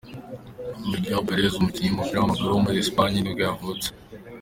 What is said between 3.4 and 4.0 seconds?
yavutse.